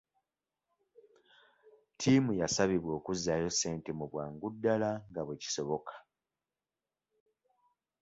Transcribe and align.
Ttiimu 1.93 2.31
yasabibwa 2.41 2.91
okuzzaayo 2.99 3.49
ssente 3.51 3.89
mu 3.99 4.05
bwangu 4.11 4.47
ddala 4.53 4.89
nga 5.09 5.21
bwe 5.23 5.35
kisoboka. 5.41 5.93